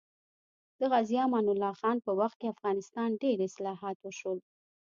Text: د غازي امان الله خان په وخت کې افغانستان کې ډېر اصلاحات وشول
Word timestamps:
د 0.79 0.81
غازي 0.91 1.17
امان 1.25 1.45
الله 1.53 1.73
خان 1.79 1.97
په 2.05 2.11
وخت 2.19 2.37
کې 2.39 2.51
افغانستان 2.53 3.09
کې 3.21 3.27
ډېر 3.27 3.39
اصلاحات 3.49 3.97
وشول 4.01 4.39